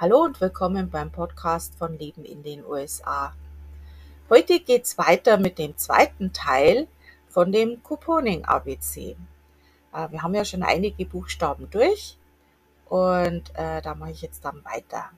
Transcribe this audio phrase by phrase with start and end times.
[0.00, 3.34] Hallo und willkommen beim Podcast von Leben in den USA.
[4.30, 6.86] Heute geht es weiter mit dem zweiten Teil
[7.26, 9.16] von dem Couponing ABC.
[9.92, 12.16] Äh, wir haben ja schon einige Buchstaben durch
[12.88, 15.10] und äh, da mache ich jetzt dann weiter.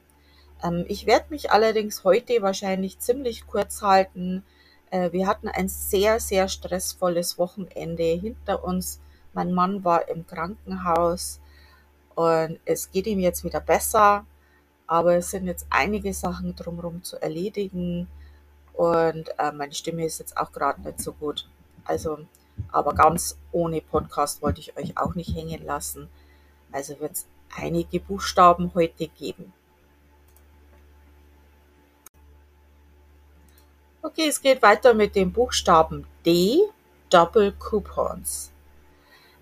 [0.62, 4.46] Ähm, ich werde mich allerdings heute wahrscheinlich ziemlich kurz halten.
[4.90, 8.98] Äh, wir hatten ein sehr, sehr stressvolles Wochenende hinter uns.
[9.34, 11.38] Mein Mann war im Krankenhaus
[12.14, 14.24] und es geht ihm jetzt wieder besser
[14.90, 18.08] aber es sind jetzt einige Sachen drumherum zu erledigen
[18.72, 21.48] und äh, meine Stimme ist jetzt auch gerade nicht so gut.
[21.84, 22.18] Also,
[22.72, 26.08] aber ganz ohne Podcast wollte ich euch auch nicht hängen lassen.
[26.72, 29.52] Also wird es einige Buchstaben heute geben.
[34.02, 36.62] Okay, es geht weiter mit dem Buchstaben D,
[37.10, 38.50] Double Coupons.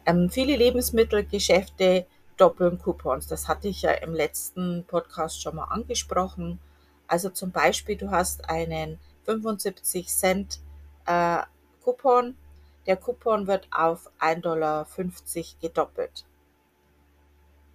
[0.05, 2.05] Ähm, viele Lebensmittelgeschäfte
[2.39, 3.27] doppeln Coupons.
[3.27, 6.59] Das hatte ich ja im letzten Podcast schon mal angesprochen.
[7.07, 10.61] Also zum Beispiel, du hast einen 75 Cent
[11.07, 11.39] äh,
[11.83, 12.37] Coupon.
[12.87, 14.87] Der Coupon wird auf 1,50 Dollar
[15.61, 16.25] gedoppelt.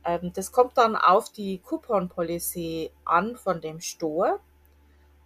[0.06, 4.40] Ähm, das kommt dann auf die Coupon Policy an von dem Store,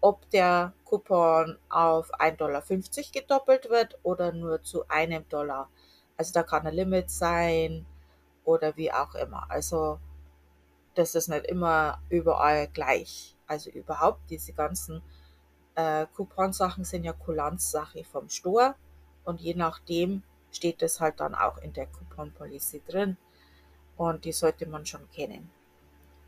[0.02, 2.64] ob der Coupon auf 1,50 Dollar
[3.14, 5.70] gedoppelt wird oder nur zu einem Dollar.
[6.18, 7.86] Also da kann ein Limit sein,
[8.48, 9.45] oder wie auch immer.
[9.52, 10.00] Also
[10.95, 13.36] das ist nicht immer überall gleich.
[13.45, 15.04] Also überhaupt diese ganzen
[15.76, 18.76] äh, Couponsachen sind ja Kulanzsache vom Store
[19.26, 23.17] und je nachdem steht es halt dann auch in der Coupon Policy drin
[23.98, 25.52] und die sollte man schon kennen.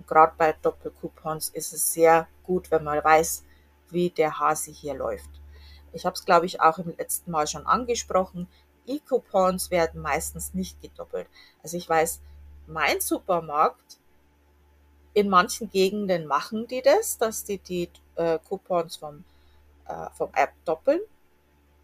[0.06, 3.46] Gerade bei Doppelcoupons ist es sehr gut, wenn man weiß,
[3.90, 5.30] wie der Hase hier läuft.
[5.94, 8.48] Ich habe es, glaube ich, auch im letzten Mal schon angesprochen.
[8.90, 11.28] E-Coupons werden meistens nicht gedoppelt.
[11.64, 12.22] Also ich weiß,
[12.68, 13.98] mein Supermarkt,
[15.14, 19.24] in manchen Gegenden machen die das, dass die die äh, Coupons vom,
[19.88, 21.02] äh, vom App doppeln.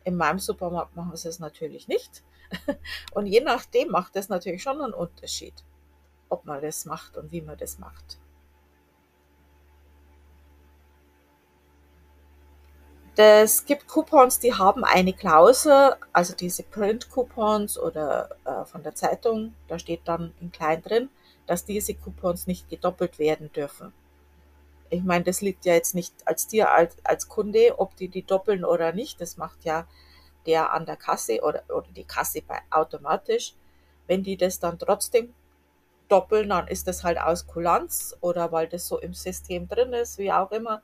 [0.03, 2.23] In meinem Supermarkt machen sie es natürlich nicht.
[3.13, 5.53] Und je nachdem macht das natürlich schon einen Unterschied,
[6.29, 8.19] ob man das macht und wie man das macht.
[13.17, 19.53] Es gibt Coupons, die haben eine Klausel, also diese Print-Coupons oder äh, von der Zeitung,
[19.69, 21.09] da steht dann in klein drin,
[21.47, 23.93] dass diese Coupons nicht gedoppelt werden dürfen.
[24.89, 28.23] Ich meine, das liegt ja jetzt nicht als dir als, als Kunde, ob die die
[28.23, 29.21] doppeln oder nicht.
[29.21, 29.87] Das macht ja
[30.45, 33.53] der an der Kasse oder, oder die Kasse bei automatisch.
[34.07, 35.33] Wenn die das dann trotzdem
[36.09, 40.17] doppeln, dann ist das halt aus Kulanz oder weil das so im System drin ist,
[40.17, 40.81] wie auch immer,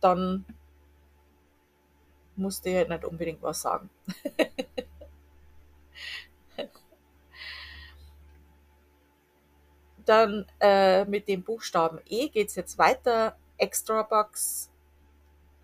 [0.00, 0.44] dann
[2.40, 3.90] musste ja nicht unbedingt was sagen.
[10.04, 13.36] Dann äh, mit dem Buchstaben E geht es jetzt weiter.
[13.58, 14.70] Extra Box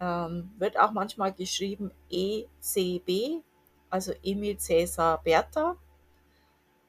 [0.01, 3.43] ähm, wird auch manchmal geschrieben ECB,
[3.91, 5.77] also Emil Cäsar Bertha.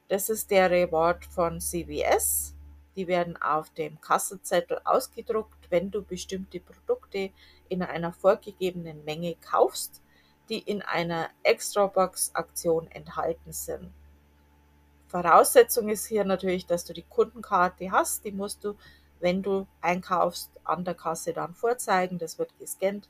[0.08, 2.54] Das ist der Reward von CBS.
[2.96, 7.30] Die werden auf dem Kassenzettel ausgedruckt, wenn du bestimmte Produkte
[7.68, 10.02] in einer vorgegebenen Menge kaufst,
[10.48, 13.92] die in einer Extrabox-Aktion enthalten sind.
[15.08, 18.24] Voraussetzung ist hier natürlich, dass du die Kundenkarte hast.
[18.24, 18.74] Die musst du,
[19.20, 22.18] wenn du einkaufst, an der Kasse dann vorzeigen.
[22.18, 23.08] Das wird gescannt.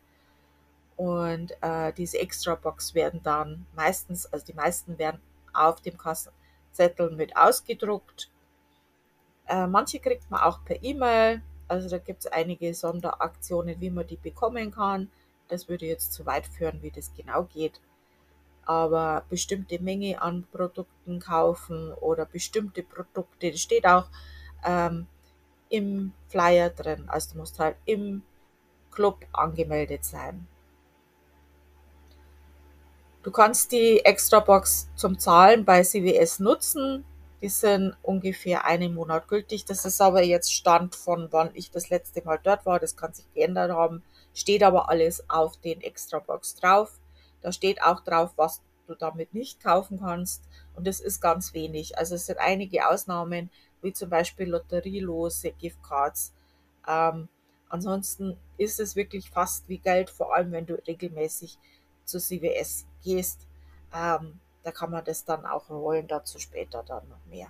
[0.96, 5.20] Und äh, diese Extrabox werden dann meistens, also die meisten werden
[5.52, 8.30] auf dem Kassenzettel mit ausgedruckt
[9.48, 11.42] äh, manche kriegt man auch per E-Mail.
[11.68, 15.10] Also da gibt es einige Sonderaktionen, wie man die bekommen kann.
[15.48, 17.80] Das würde jetzt zu weit führen, wie das genau geht.
[18.64, 24.08] Aber bestimmte Menge an Produkten kaufen oder bestimmte Produkte, das steht auch
[24.64, 25.06] ähm,
[25.70, 27.04] im Flyer drin.
[27.08, 28.22] Also du musst halt im
[28.90, 30.46] Club angemeldet sein.
[33.22, 37.04] Du kannst die Extrabox zum Zahlen bei CWS nutzen.
[37.40, 39.64] Die sind ungefähr einen Monat gültig.
[39.64, 42.80] Das ist aber jetzt Stand von wann ich das letzte Mal dort war.
[42.80, 44.02] Das kann sich geändert haben.
[44.34, 46.98] Steht aber alles auf den Extrabox drauf.
[47.40, 50.42] Da steht auch drauf, was du damit nicht kaufen kannst.
[50.74, 51.96] Und das ist ganz wenig.
[51.96, 53.50] Also es sind einige Ausnahmen,
[53.82, 56.32] wie zum Beispiel lotterielose Giftcards.
[56.88, 57.28] Ähm,
[57.68, 61.58] ansonsten ist es wirklich fast wie Geld, vor allem wenn du regelmäßig
[62.04, 63.46] zu CWS gehst.
[63.94, 67.48] Ähm, da kann man das dann auch rollen, dazu später dann noch mehr.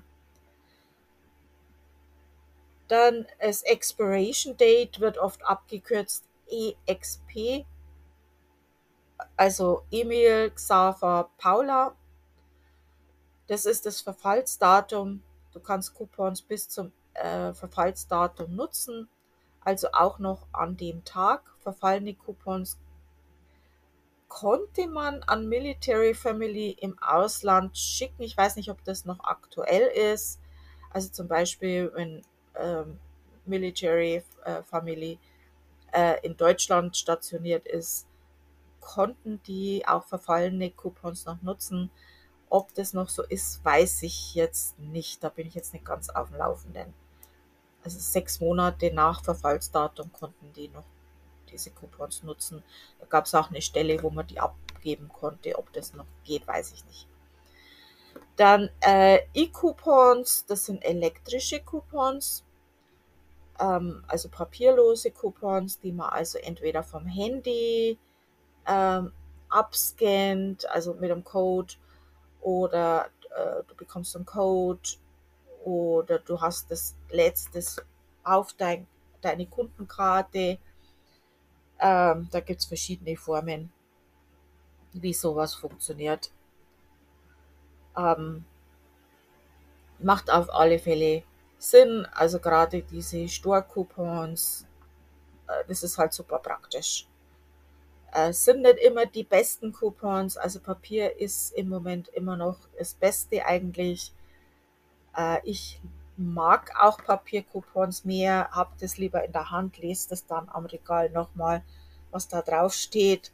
[2.88, 7.66] Dann das Expiration Date wird oft abgekürzt EXP,
[9.36, 11.94] also Emil, Xaver, Paula.
[13.46, 15.22] Das ist das Verfallsdatum.
[15.52, 19.08] Du kannst Coupons bis zum äh, Verfallsdatum nutzen.
[19.60, 21.42] also auch noch an dem Tag.
[21.58, 22.78] Verfallene Coupons
[24.28, 28.22] konnte man an Military Family im Ausland schicken.
[28.22, 30.40] Ich weiß nicht, ob das noch aktuell ist.
[30.90, 32.22] Also zum Beispiel, wenn
[32.56, 32.98] ähm,
[33.46, 35.18] Military äh, Family
[35.92, 38.06] äh, in Deutschland stationiert ist,
[38.80, 41.90] konnten die auch verfallene Coupons noch nutzen.
[42.50, 45.22] Ob das noch so ist, weiß ich jetzt nicht.
[45.22, 46.94] Da bin ich jetzt nicht ganz auf dem Laufenden.
[47.84, 50.84] Also sechs Monate nach Verfallsdatum konnten die noch
[51.50, 52.62] diese Coupons nutzen.
[53.00, 55.58] Da gab es auch eine Stelle, wo man die abgeben konnte.
[55.58, 57.08] Ob das noch geht, weiß ich nicht.
[58.36, 62.44] Dann äh, E-Coupons, das sind elektrische Coupons,
[63.58, 67.98] ähm, also papierlose Coupons, die man also entweder vom Handy
[68.66, 69.12] ähm,
[69.48, 71.74] abscannt, also mit einem Code,
[72.40, 73.06] oder
[73.36, 74.88] äh, du bekommst einen Code,
[75.64, 77.82] oder du hast das letztes
[78.24, 78.86] auf dein,
[79.20, 80.58] deine Kundenkarte.
[81.80, 83.72] Ähm, da gibt es verschiedene Formen,
[84.92, 86.30] wie sowas funktioniert.
[87.96, 88.44] Ähm,
[89.98, 91.22] macht auf alle Fälle
[91.58, 92.06] Sinn.
[92.12, 94.66] Also gerade diese Store-Coupons,
[95.48, 97.06] äh, das ist halt super praktisch.
[98.12, 102.94] Äh, sind nicht immer die besten Coupons, also Papier ist im Moment immer noch das
[102.94, 104.12] Beste eigentlich.
[105.16, 105.80] Äh, ich
[106.18, 111.10] mag auch Papiercoupons mehr, habe das lieber in der Hand, lese das dann am Regal
[111.10, 111.62] nochmal,
[112.10, 113.32] was da drauf steht.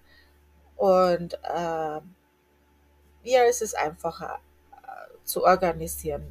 [0.77, 2.01] Und äh,
[3.23, 4.39] ja, es ist einfacher
[4.73, 6.31] äh, zu organisieren.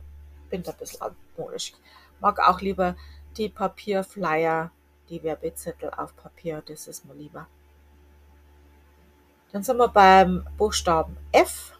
[0.49, 1.73] Bin da ein bisschen altmodisch.
[2.19, 2.95] Mag auch lieber
[3.35, 4.71] die Papierflyer,
[5.09, 7.47] die Werbezettel auf Papier, das ist mir lieber.
[9.51, 11.77] Dann sind wir beim Buchstaben F.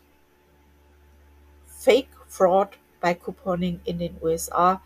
[1.67, 4.81] Fake Fraud bei Couponing in den USA.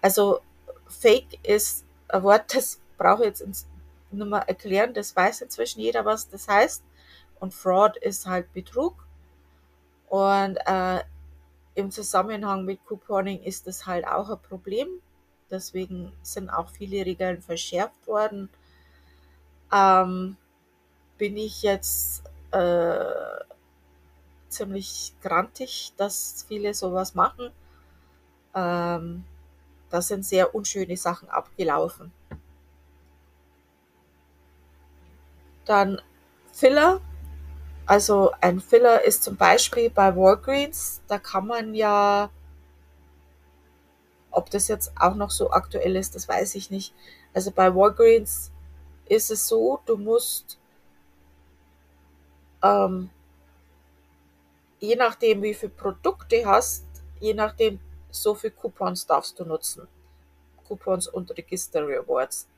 [0.00, 0.38] Also
[0.86, 3.66] Fake ist ein Wort, das brauche ich jetzt
[4.12, 6.84] nur mal erklären, das weiß inzwischen jeder, was das heißt.
[7.40, 8.94] Und Fraud ist halt Betrug.
[10.08, 11.00] Und äh,
[11.74, 14.86] im Zusammenhang mit Couponing ist das halt auch ein Problem.
[15.50, 18.48] Deswegen sind auch viele Regeln verschärft worden.
[19.72, 20.36] Ähm,
[21.18, 22.22] bin ich jetzt
[22.52, 23.00] äh,
[24.48, 27.50] ziemlich grantig, dass viele sowas machen.
[28.54, 29.24] Ähm,
[29.90, 32.12] da sind sehr unschöne Sachen abgelaufen.
[35.64, 36.00] Dann
[36.52, 37.00] Filler.
[37.86, 42.30] Also ein Filler ist zum Beispiel bei Walgreens, da kann man ja,
[44.32, 46.92] ob das jetzt auch noch so aktuell ist, das weiß ich nicht.
[47.32, 48.50] Also bei Walgreens
[49.08, 50.58] ist es so, du musst
[52.62, 53.10] ähm,
[54.78, 56.86] je nachdem, wie viele Produkte hast,
[57.20, 57.80] je nachdem,
[58.10, 59.88] so viele Coupons darfst du nutzen.
[60.66, 62.48] Coupons und Register Rewards.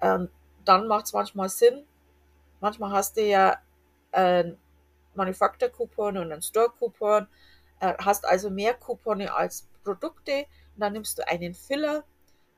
[0.00, 0.28] Ähm,
[0.64, 1.84] dann macht es manchmal Sinn.
[2.60, 3.58] Manchmal hast du ja
[4.12, 4.58] einen
[5.14, 7.26] Manufacturer-Coupon und einen Store-Coupon.
[7.80, 10.46] Äh, hast also mehr Coupone als Produkte.
[10.74, 12.04] Und dann nimmst du einen Filler,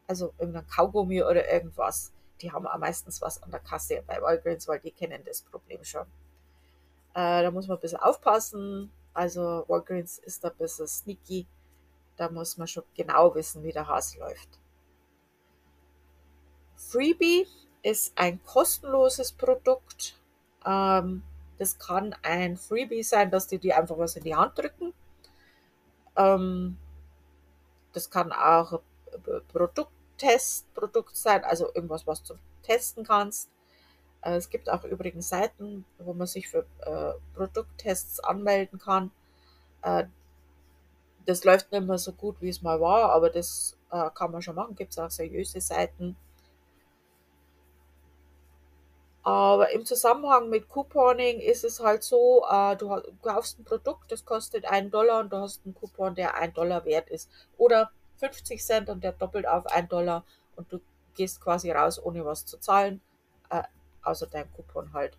[0.06, 2.12] also irgendein Kaugummi oder irgendwas.
[2.40, 5.84] Die haben auch meistens was an der Kasse bei Walgreens, weil die kennen das Problem
[5.84, 6.06] schon.
[7.14, 8.90] Äh, da muss man ein bisschen aufpassen.
[9.14, 11.46] Also Walgreens ist da ein bisschen sneaky.
[12.16, 14.60] Da muss man schon genau wissen, wie der Hase läuft.
[16.76, 17.46] Freebie
[17.82, 20.18] ist ein kostenloses Produkt.
[20.64, 21.22] Ähm,
[21.58, 24.92] das kann ein Freebie sein, dass die dir einfach was in die Hand drücken.
[26.16, 26.76] Ähm,
[27.92, 33.50] das kann auch ein Produkttestprodukt sein, also irgendwas, was du testen kannst.
[34.22, 39.10] Äh, es gibt auch übrigens Seiten, wo man sich für äh, Produkttests anmelden kann.
[39.82, 40.04] Äh,
[41.26, 44.42] das läuft nicht mehr so gut, wie es mal war, aber das äh, kann man
[44.42, 44.74] schon machen.
[44.74, 46.16] Gibt es auch seriöse Seiten.
[49.24, 54.24] Aber im Zusammenhang mit Couponing ist es halt so, äh, du kaufst ein Produkt, das
[54.24, 57.30] kostet einen Dollar und du hast einen Coupon, der ein Dollar wert ist.
[57.56, 60.24] Oder 50 Cent und der doppelt auf einen Dollar
[60.56, 60.80] und du
[61.14, 63.00] gehst quasi raus, ohne was zu zahlen.
[64.02, 65.16] Außer deinem Coupon halt.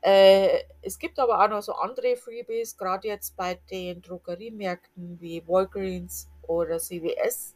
[0.00, 5.46] Äh, es gibt aber auch noch so andere Freebies, gerade jetzt bei den Drogeriemärkten wie
[5.46, 7.54] Walgreens oder CVS.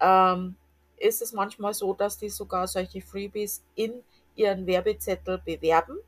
[0.00, 0.56] Ähm,
[0.98, 4.02] ist es manchmal so, dass die sogar solche Freebies in
[4.34, 5.98] ihren Werbezettel bewerben.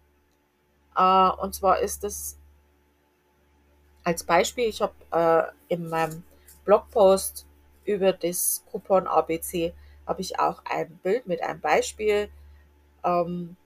[0.96, 2.38] Äh, und zwar ist es
[4.04, 6.22] als Beispiel, ich habe äh, in meinem
[6.64, 7.46] Blogpost
[7.84, 9.72] über das Coupon ABC
[10.06, 12.28] habe ich auch ein Bild mit einem Beispiel
[13.04, 13.56] ähm,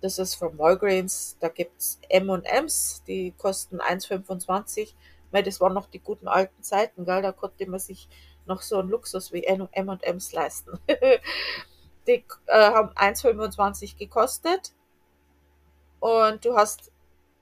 [0.00, 1.36] das ist von Walgreens.
[1.40, 4.94] Da gibt es M&M's, die kosten 1,25.
[5.32, 7.22] Das waren noch die guten alten Zeiten, gell?
[7.22, 8.08] Da konnte man sich
[8.46, 10.78] noch so einen Luxus wie M&M's leisten.
[12.06, 14.72] die äh, haben 1,25 gekostet
[16.00, 16.90] und du hast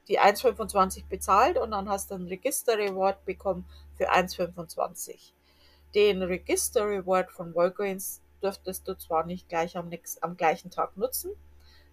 [0.09, 3.67] die 1,25 bezahlt und dann hast du einen Register Reward bekommen
[3.97, 5.33] für 1,25.
[5.95, 10.97] Den Register Reward von Walgreens dürftest du zwar nicht gleich am, nächsten, am gleichen Tag
[10.97, 11.33] nutzen,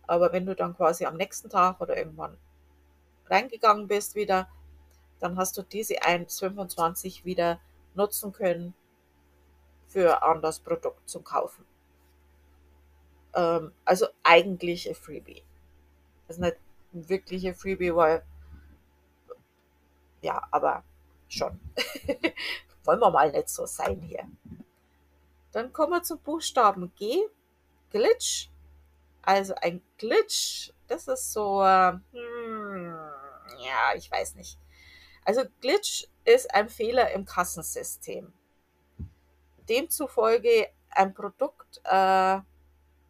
[0.08, 2.38] aber wenn du dann quasi am nächsten Tag oder irgendwann
[3.28, 4.48] reingegangen bist wieder,
[5.20, 7.60] dann hast du diese 1,25 wieder
[7.96, 8.74] nutzen können
[9.88, 11.66] für ein anderes Produkt zum Kaufen.
[13.34, 15.44] Ähm, also eigentlich ein Freebie.
[16.28, 16.58] Das ist nicht
[16.94, 18.24] ein wirklicher Freebie, weil
[20.22, 20.84] ja, aber
[21.28, 21.60] schon.
[22.84, 24.28] Wollen wir mal nicht so sein hier.
[25.56, 27.30] Dann kommen wir zum Buchstaben G.
[27.90, 28.50] Glitch.
[29.22, 32.94] Also ein Glitch, das ist so, hm,
[33.60, 34.60] ja, ich weiß nicht.
[35.24, 38.34] Also Glitch ist ein Fehler im Kassensystem.
[39.70, 42.40] Demzufolge ein Produkt, äh,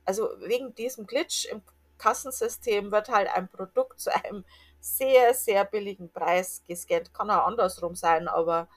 [0.05, 1.63] also wegen diesem Glitch im
[1.97, 4.45] Kassensystem wird halt ein Produkt zu einem
[4.79, 7.11] sehr, sehr billigen Preis gescannt.
[7.11, 8.67] Kann auch andersrum sein, aber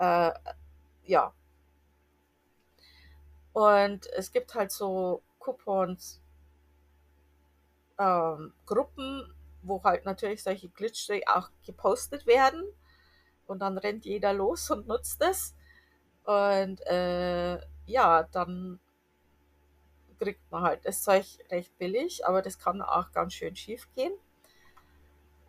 [0.00, 0.32] äh,
[1.04, 1.32] ja.
[3.54, 6.20] Und es gibt halt so Coupons,
[7.98, 9.32] ähm, Gruppen,
[9.62, 12.64] wo halt natürlich solche Glitches auch gepostet werden.
[13.46, 15.54] Und dann rennt jeder los und nutzt es.
[16.24, 18.80] Und äh, ja, dann
[20.18, 24.12] kriegt man halt das Zeug recht billig, aber das kann auch ganz schön schief gehen.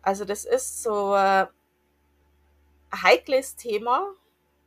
[0.02, 4.12] Also das ist so äh, ein heikles Thema.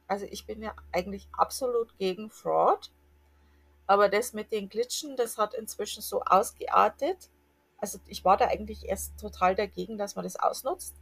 [0.08, 2.92] Also ich bin ja eigentlich absolut gegen Fraud.
[3.90, 7.28] Aber das mit den Glitchen, das hat inzwischen so ausgeartet.
[7.80, 10.94] Also ich war da eigentlich erst total dagegen, dass man das ausnutzt.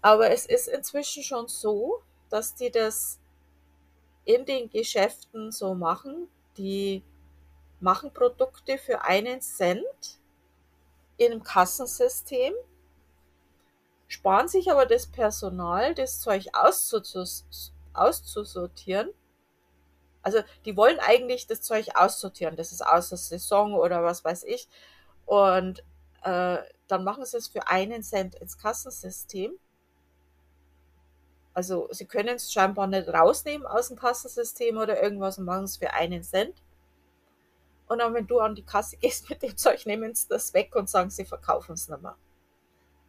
[0.00, 2.00] Aber es ist inzwischen schon so,
[2.30, 3.18] dass die das
[4.24, 6.28] in den Geschäften so machen.
[6.58, 7.02] Die
[7.80, 10.20] machen Produkte für einen Cent
[11.20, 12.54] einem Kassensystem,
[14.06, 16.46] sparen sich aber das Personal, das Zeug
[17.94, 19.10] auszusortieren.
[20.24, 24.68] Also die wollen eigentlich das Zeug aussortieren, das ist außer Saison oder was weiß ich.
[25.26, 25.84] Und
[26.22, 29.52] äh, dann machen sie es für einen Cent ins Kassensystem.
[31.52, 35.76] Also sie können es scheinbar nicht rausnehmen aus dem Kassensystem oder irgendwas und machen es
[35.76, 36.56] für einen Cent.
[37.86, 40.74] Und dann, wenn du an die Kasse gehst mit dem Zeug, nehmen sie das weg
[40.74, 42.16] und sagen, sie verkaufen es nicht mehr.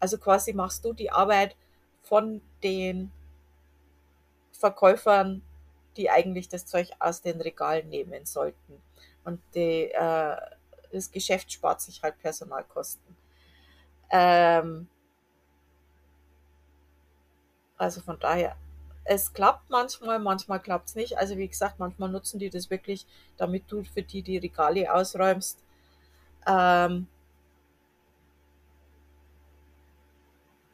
[0.01, 1.55] Also quasi machst du die Arbeit
[2.03, 3.09] von den
[4.51, 5.41] Verkäufern,
[5.97, 8.81] die eigentlich das Zeug aus den Regalen nehmen sollten.
[9.23, 10.37] Und die, äh,
[10.91, 13.15] das Geschäft spart sich halt Personalkosten.
[14.11, 14.87] Ähm,
[17.77, 18.55] also von daher,
[19.03, 21.17] es klappt manchmal, manchmal klappt es nicht.
[21.17, 23.05] Also wie gesagt, manchmal nutzen die das wirklich,
[23.37, 25.63] damit du für die die Regale ausräumst.
[26.47, 27.07] Ähm,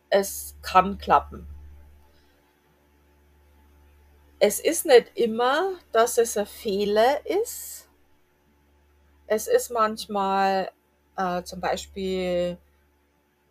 [0.09, 1.47] es kann klappen.
[4.43, 7.87] Es ist nicht immer, dass es ein Fehler ist.
[9.27, 10.71] Es ist manchmal
[11.15, 12.57] äh, zum Beispiel,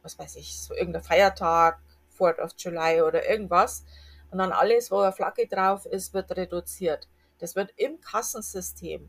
[0.03, 1.79] was weiß ich, so irgendein Feiertag,
[2.19, 3.85] 4th of July oder irgendwas.
[4.33, 7.07] Und dann alles, wo eine Flagge drauf ist, wird reduziert.
[7.39, 9.09] Das wird im Kassensystem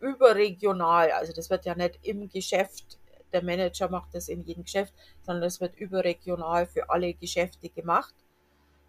[0.00, 2.98] überregional, also das wird ja nicht im Geschäft,
[3.34, 8.14] der Manager macht das in jedem Geschäft, sondern das wird überregional für alle Geschäfte gemacht.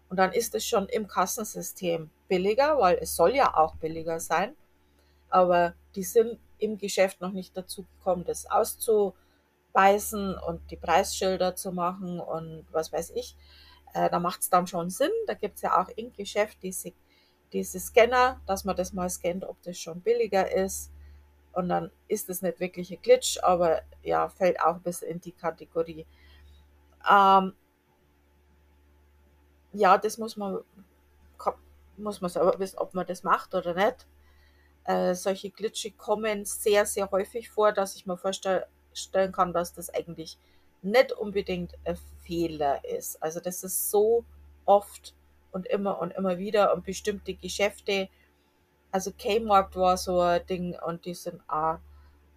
[0.08, 4.54] Und dann ist es schon im Kassensystem billiger, weil es soll ja auch billiger sein.
[5.28, 11.72] Aber die sind im Geschäft noch nicht dazu gekommen, das auszuweisen und die Preisschilder zu
[11.72, 13.36] machen und was weiß ich.
[13.94, 15.10] Äh, da macht es dann schon Sinn.
[15.26, 16.92] Da gibt es ja auch im Geschäft diese,
[17.52, 20.90] diese Scanner, dass man das mal scannt, ob das schon billiger ist.
[21.52, 25.20] Und dann ist es nicht wirklich ein Glitch, aber ja, fällt auch ein bisschen in
[25.20, 26.06] die Kategorie.
[27.10, 27.54] Ähm,
[29.72, 30.58] ja, das muss man,
[31.96, 34.06] muss man selber wissen, ob man das macht oder nicht.
[34.84, 39.90] Äh, solche Glitche kommen sehr, sehr häufig vor, dass ich mir vorstellen kann, dass das
[39.90, 40.38] eigentlich
[40.82, 43.22] nicht unbedingt ein Fehler ist.
[43.22, 44.24] Also das ist so
[44.64, 45.14] oft
[45.52, 48.08] und immer und immer wieder und bestimmte Geschäfte,
[48.90, 51.78] also Kmart war so ein Ding und die sind auch,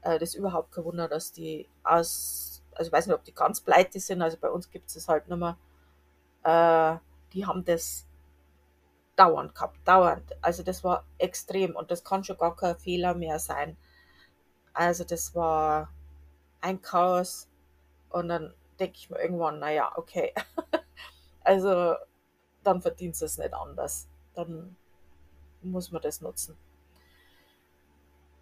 [0.01, 3.33] äh, das ist überhaupt kein Wunder, dass die aus, also ich weiß nicht, ob die
[3.33, 5.57] ganz pleite sind, also bei uns gibt es halt nicht mehr,
[6.43, 6.99] äh,
[7.33, 8.05] die haben das
[9.15, 10.31] dauernd gehabt, dauernd.
[10.41, 13.77] Also das war extrem und das kann schon gar kein Fehler mehr sein.
[14.73, 15.89] Also das war
[16.61, 17.47] ein Chaos
[18.09, 20.33] und dann denke ich mir irgendwann, naja, okay.
[21.43, 21.95] also
[22.63, 24.07] dann verdienst du es nicht anders.
[24.33, 24.75] Dann
[25.61, 26.57] muss man das nutzen.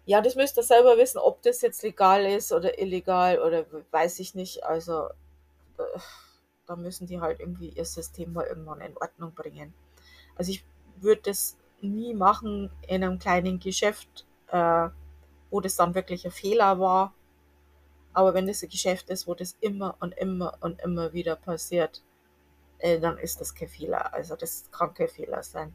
[0.06, 4.18] Ja, das müsst ihr selber wissen, ob das jetzt legal ist oder illegal oder weiß
[4.20, 4.64] ich nicht.
[4.64, 5.08] Also
[5.78, 5.98] äh,
[6.70, 9.74] da müssen die halt irgendwie ihr System mal irgendwann in Ordnung bringen.
[10.36, 10.64] Also ich
[11.00, 14.88] würde das nie machen in einem kleinen Geschäft, äh,
[15.50, 17.12] wo das dann wirklich ein Fehler war.
[18.12, 22.04] Aber wenn das ein Geschäft ist, wo das immer und immer und immer wieder passiert,
[22.78, 24.14] äh, dann ist das kein Fehler.
[24.14, 25.74] Also das kann kein Fehler sein.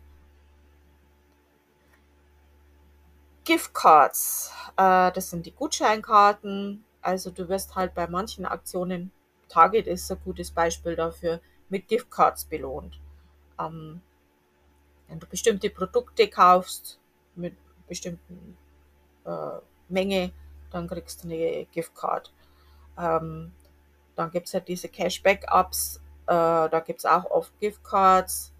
[3.44, 6.86] Giftcards, äh, das sind die Gutscheinkarten.
[7.02, 9.12] Also du wirst halt bei manchen Aktionen,
[9.48, 13.00] Target ist ein gutes Beispiel dafür, mit Giftcards belohnt.
[13.60, 14.02] Ähm,
[15.08, 17.00] wenn du bestimmte Produkte kaufst
[17.36, 17.56] mit
[17.88, 18.58] bestimmten
[19.26, 19.60] äh,
[19.90, 20.32] Menge,
[20.72, 22.34] dann kriegst du eine Giftcard.
[22.98, 23.52] Ähm,
[24.16, 25.98] dann gibt es ja diese Cashback-Ups,
[26.28, 28.54] äh, da gibt es auch oft Giftcards.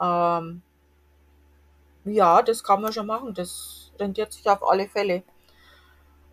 [0.00, 0.62] Ähm,
[2.04, 5.22] ja, das kann man schon machen, das rentiert sich auf alle Fälle.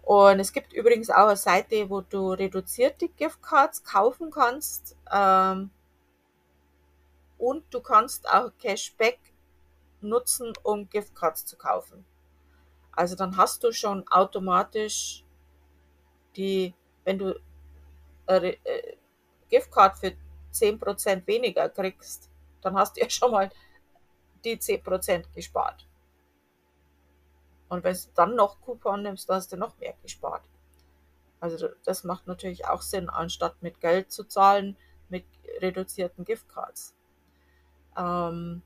[0.03, 4.98] Und es gibt übrigens auch eine Seite, wo du reduzierte Giftcards kaufen kannst.
[5.12, 5.72] Ähm,
[7.38, 9.19] und du kannst auch Cashback
[10.01, 12.05] nutzen, um Giftcards zu kaufen.
[12.91, 15.24] Also dann hast du schon automatisch
[16.36, 16.74] die,
[17.05, 17.39] wenn du
[18.27, 18.57] äh,
[19.50, 20.13] Giftcard für
[20.53, 22.29] 10% weniger kriegst,
[22.62, 23.50] dann hast du ja schon mal
[24.43, 25.88] die 10% gespart.
[27.74, 30.44] Und wenn du dann noch Coupon nimmst, hast du noch mehr gespart.
[31.39, 34.77] Also das macht natürlich auch Sinn, anstatt mit Geld zu zahlen,
[35.10, 35.25] mit
[35.60, 36.94] reduzierten Giftcards.
[37.98, 38.62] Ähm,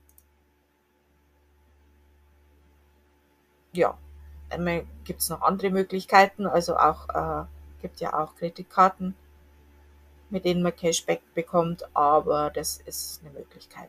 [3.72, 3.96] ja,
[5.04, 6.46] gibt es noch andere Möglichkeiten.
[6.46, 7.46] Also auch äh,
[7.80, 9.14] gibt ja auch Kreditkarten,
[10.28, 13.88] mit denen man Cashback bekommt, aber das ist eine Möglichkeit.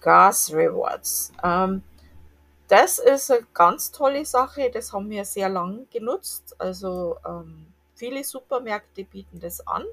[0.00, 1.32] Gas Rewards.
[1.42, 1.82] Ähm,
[2.72, 4.70] das ist eine ganz tolle Sache.
[4.70, 6.56] Das haben wir sehr lang genutzt.
[6.58, 9.84] Also ähm, viele Supermärkte bieten das an.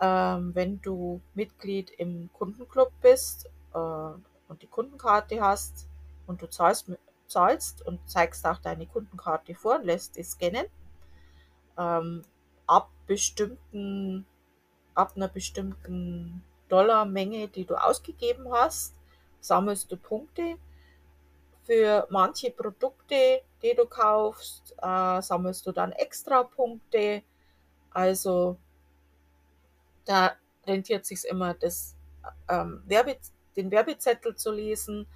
[0.00, 5.86] Ähm, wenn du Mitglied im Kundenclub bist äh, und die Kundenkarte hast,
[6.26, 6.90] und du zahlst,
[7.26, 10.66] zahlst und zeigst auch deine Kundenkarte vor und lässt die scannen.
[11.76, 12.22] Ähm,
[12.66, 14.24] ab bestimmten,
[14.94, 18.94] ab einer bestimmten Dollarmenge, die du ausgegeben hast,
[19.40, 20.56] sammelst du Punkte.
[21.68, 27.22] Für manche Produkte, die du kaufst, äh, sammelst du dann extra Punkte.
[27.90, 28.56] Also
[30.04, 30.32] da
[30.66, 31.94] rentiert sich immer, das,
[32.48, 33.18] ähm, Werbe,
[33.56, 35.06] den Werbezettel zu lesen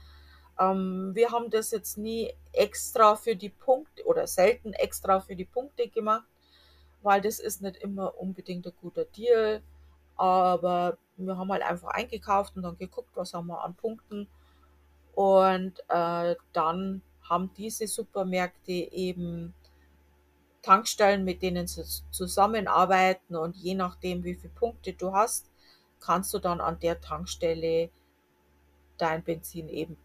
[0.59, 5.45] ähm, wir haben das jetzt nie extra für die Punkte oder selten extra für die
[5.45, 6.27] Punkte gemacht,
[7.03, 9.63] weil das ist nicht immer unbedingt ein guter Deal.
[10.17, 14.29] Aber wir haben halt einfach eingekauft und dann geguckt, was haben wir an Punkten.
[15.15, 19.55] Und äh, dann haben diese Supermärkte eben
[20.63, 25.51] Tankstellen, mit denen sie zusammenarbeiten und je nachdem, wie viele Punkte du hast,
[26.01, 27.91] kannst du dann an der Tankstelle
[28.97, 29.97] dein Benzin eben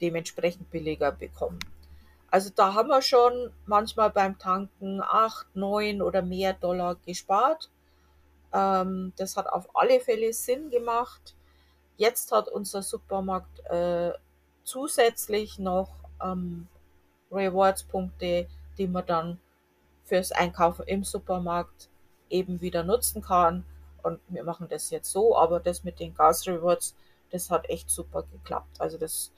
[0.00, 1.58] dementsprechend billiger bekommen.
[2.30, 7.70] Also da haben wir schon manchmal beim Tanken 8, 9 oder mehr Dollar gespart.
[8.52, 11.34] Ähm, das hat auf alle Fälle Sinn gemacht.
[11.96, 14.12] Jetzt hat unser Supermarkt äh,
[14.70, 15.90] zusätzlich noch
[16.22, 16.68] ähm,
[17.32, 18.46] Rewards-Punkte,
[18.78, 19.40] die man dann
[20.04, 21.88] fürs Einkaufen im Supermarkt
[22.28, 23.64] eben wieder nutzen kann.
[24.02, 26.94] Und wir machen das jetzt so, aber das mit den Gas Rewards,
[27.30, 28.80] das hat echt super geklappt.
[28.80, 29.32] Also das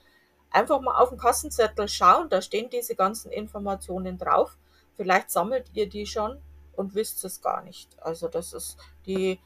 [0.51, 4.55] einfach mal auf den Kassenzettel schauen, da stehen diese ganzen Informationen drauf.
[4.95, 6.39] Vielleicht sammelt ihr die schon
[6.75, 7.89] und wisst es gar nicht.
[7.99, 9.39] Also das ist, die,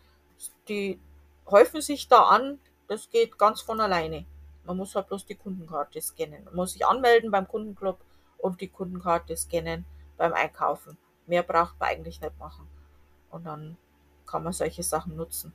[0.68, 1.00] die
[1.50, 4.26] häufen sich da an, das geht ganz von alleine.
[4.68, 6.44] Man muss halt bloß die Kundenkarte scannen.
[6.44, 8.00] Man muss sich anmelden beim Kundenclub
[8.38, 9.86] und die Kundenkarte scannen
[10.18, 10.98] beim Einkaufen.
[11.26, 12.68] Mehr braucht man eigentlich nicht machen.
[13.32, 13.78] Und dann
[14.26, 15.54] kann man solche Sachen nutzen.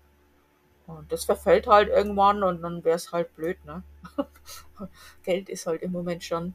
[0.87, 3.83] Und das verfällt halt irgendwann und dann wäre es halt blöd, ne?
[5.23, 6.55] Geld ist halt im Moment schon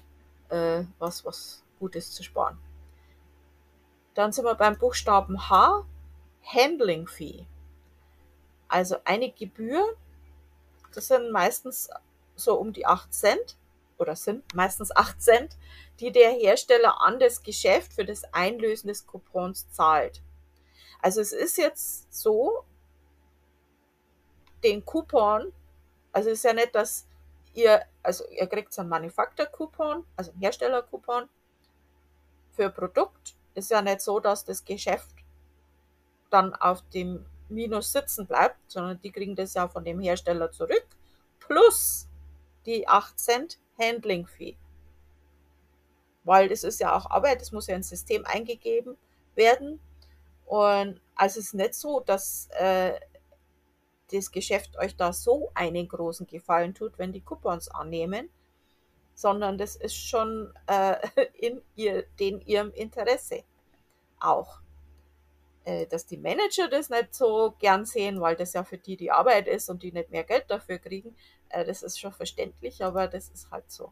[0.50, 2.58] äh, was, was gut ist zu sparen.
[4.16, 5.86] Dann sind wir beim Buchstaben H,
[6.44, 7.46] Handling Fee.
[8.68, 9.96] Also eine Gebühr,
[10.94, 11.90] das sind meistens
[12.38, 13.58] so um die 8 Cent
[13.98, 15.58] oder sind meistens 8 Cent,
[16.00, 20.22] die der Hersteller an das Geschäft für das Einlösen des Coupons zahlt.
[21.02, 22.64] Also es ist jetzt so,
[24.64, 25.52] den Coupon,
[26.12, 27.08] also es ist ja nicht, dass
[27.54, 31.30] ihr, also ihr kriegt einen Manufaktur-Coupon, also einen Hersteller-Coupon
[32.52, 33.36] für Produkt.
[33.54, 35.16] Ist ja nicht so, dass das Geschäft
[36.30, 40.86] dann auf dem Minus sitzen bleibt, sondern die kriegen das ja von dem Hersteller zurück.
[41.40, 42.08] Plus
[42.68, 44.56] die 8 Cent Handling Fee.
[46.24, 48.98] Weil das ist ja auch Arbeit, das muss ja ins System eingegeben
[49.36, 49.80] werden.
[50.46, 53.00] Und also es ist nicht so, dass äh,
[54.12, 58.30] das Geschäft euch da so einen großen Gefallen tut, wenn die Coupons annehmen,
[59.16, 60.96] sondern das ist schon äh,
[61.34, 63.44] in ihr, den ihrem Interesse
[64.20, 64.60] auch.
[65.68, 69.12] Äh, dass die Manager das nicht so gern sehen, weil das ja für die die
[69.12, 71.14] Arbeit ist und die nicht mehr Geld dafür kriegen,
[71.50, 73.92] äh, das ist schon verständlich, aber das ist halt so.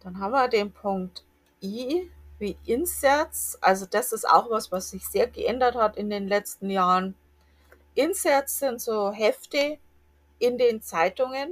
[0.00, 1.24] Dann haben wir den Punkt
[1.62, 3.58] I wie Inserts.
[3.62, 7.14] Also das ist auch was, was sich sehr geändert hat in den letzten Jahren.
[7.94, 9.78] Inserts sind so Hefte
[10.38, 11.50] in den Zeitungen,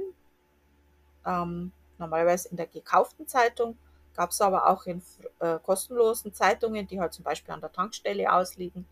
[1.25, 3.77] ähm, normalerweise in der gekauften Zeitung,
[4.15, 5.01] gab es aber auch in
[5.39, 8.85] äh, kostenlosen Zeitungen, die halt zum Beispiel an der Tankstelle ausliegen.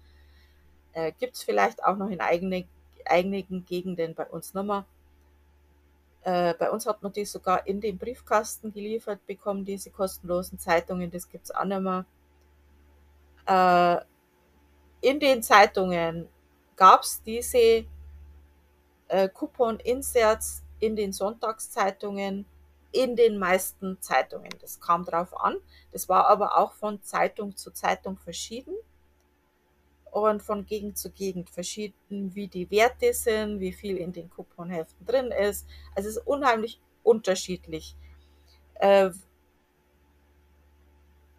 [0.93, 2.67] Äh, Gibt es vielleicht auch noch in eigene,
[3.07, 4.85] einigen Gegenden bei uns nochmal.
[6.23, 11.09] Äh, bei uns hat man die sogar in den Briefkasten geliefert bekommen, diese kostenlosen Zeitungen.
[11.09, 12.05] Das gibt es auch nicht mehr.
[13.47, 14.05] Äh,
[15.07, 16.29] in den Zeitungen
[16.75, 17.85] gab es diese
[19.07, 22.45] äh, Coupon-Inserts in den Sonntagszeitungen,
[22.91, 24.51] in den meisten Zeitungen.
[24.61, 25.57] Das kam drauf an.
[25.91, 28.75] Das war aber auch von Zeitung zu Zeitung verschieden
[30.11, 35.05] und von Gegend zu Gegend verschieden, wie die Werte sind, wie viel in den Couponheften
[35.05, 35.65] drin ist.
[35.95, 37.95] Also es ist unheimlich unterschiedlich.
[38.75, 39.11] Äh,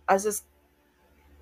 [0.06, 0.44] also es,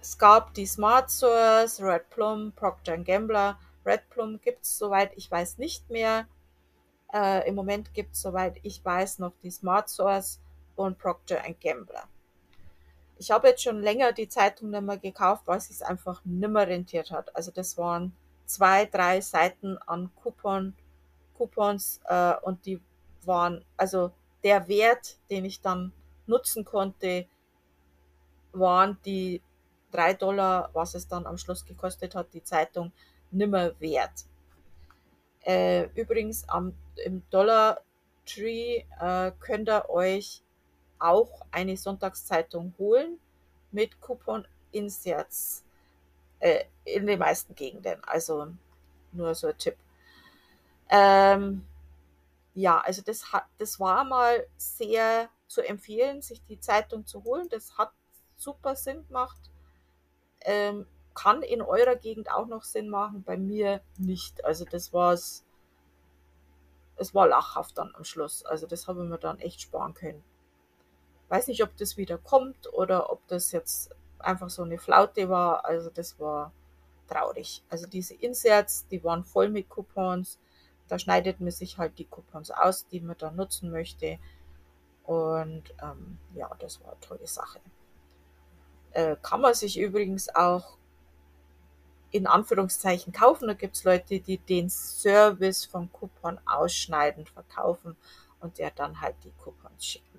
[0.01, 3.59] es gab die Smart Source, Red Plum, Procter Gambler.
[3.87, 6.27] Red Plum gibt es, soweit ich weiß, nicht mehr.
[7.13, 10.41] Äh, Im Moment gibt es, soweit ich weiß, noch die Smart Source
[10.75, 12.09] und Procter Gambler.
[13.21, 16.67] Ich habe jetzt schon länger die Zeitung nicht mehr gekauft, weil es sich einfach nimmer
[16.67, 17.37] rentiert hat.
[17.37, 20.75] Also das waren zwei, drei Seiten an Coupon,
[21.37, 22.81] Coupons äh, und die
[23.27, 24.11] waren, also
[24.43, 25.93] der Wert, den ich dann
[26.27, 27.27] nutzen konnte,
[28.53, 29.43] waren die
[29.93, 32.91] drei Dollar, was es dann am Schluss gekostet hat, die Zeitung,
[33.31, 34.25] nimmer wert.
[35.43, 36.73] Äh, übrigens am,
[37.05, 37.83] im Dollar
[38.25, 40.43] Tree äh, könnt ihr euch
[41.01, 43.19] auch eine Sonntagszeitung holen
[43.73, 45.65] mit Coupon-Inserts
[46.41, 48.03] äh, in den meisten Gegenden.
[48.05, 48.49] Also
[49.13, 49.77] nur so ein Tipp.
[50.89, 51.65] Ähm,
[52.55, 57.49] ja, also das, hat, das war mal sehr zu empfehlen, sich die Zeitung zu holen.
[57.51, 57.93] Das hat
[58.37, 59.39] super Sinn gemacht.
[60.43, 64.45] Ähm, kann in eurer Gegend auch noch Sinn machen, bei mir nicht.
[64.45, 65.45] Also das war es,
[66.97, 68.45] es war lachhaft dann am Schluss.
[68.45, 70.25] Also das habe ich mir dann echt sparen können.
[71.31, 75.65] Weiß nicht, ob das wieder kommt oder ob das jetzt einfach so eine Flaute war.
[75.65, 76.53] Also das war
[77.09, 77.63] traurig.
[77.71, 80.41] Also diese Inserts, die waren voll mit Coupons.
[80.89, 84.19] Da schneidet man sich halt die Coupons aus, die man dann nutzen möchte.
[85.05, 87.61] Und ähm, ja, das war eine tolle Sache.
[88.91, 90.79] Äh, kann man sich übrigens auch
[92.11, 93.47] in Anführungszeichen kaufen.
[93.47, 97.97] Da gibt es Leute, die den Service vom Coupon ausschneiden, verkaufen
[98.41, 100.10] und der dann halt die Coupons schicken.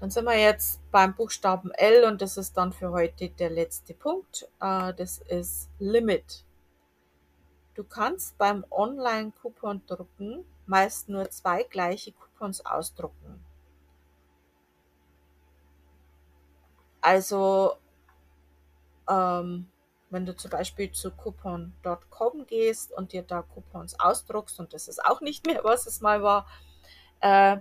[0.00, 3.94] Dann sind wir jetzt beim Buchstaben L und das ist dann für heute der letzte
[3.94, 4.48] Punkt.
[4.60, 6.44] Äh, das ist Limit.
[7.74, 13.42] Du kannst beim Online-Coupon drucken meist nur zwei gleiche Coupons ausdrucken.
[17.00, 17.76] Also,
[19.08, 19.70] ähm,
[20.10, 25.04] wenn du zum Beispiel zu coupon.com gehst und dir da Coupons ausdruckst, und das ist
[25.04, 26.46] auch nicht mehr, was es mal war,
[27.20, 27.58] äh,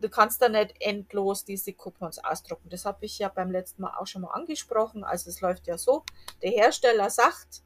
[0.00, 2.68] du kannst da nicht endlos diese Coupons ausdrucken.
[2.68, 5.04] Das habe ich ja beim letzten Mal auch schon mal angesprochen.
[5.04, 6.04] Also es läuft ja so,
[6.42, 7.62] der Hersteller sagt,